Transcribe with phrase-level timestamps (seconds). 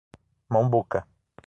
[0.49, 1.05] Mombuca